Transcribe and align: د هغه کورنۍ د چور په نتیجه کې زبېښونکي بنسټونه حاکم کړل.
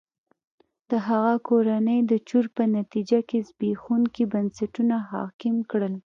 د 0.89 0.91
هغه 1.07 1.33
کورنۍ 1.47 1.99
د 2.11 2.13
چور 2.29 2.45
په 2.55 2.63
نتیجه 2.77 3.19
کې 3.29 3.37
زبېښونکي 3.47 4.23
بنسټونه 4.33 4.95
حاکم 5.11 5.55
کړل. 5.71 5.93